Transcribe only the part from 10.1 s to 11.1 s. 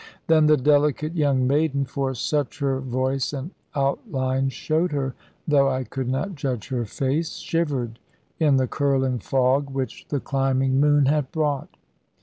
climbing moon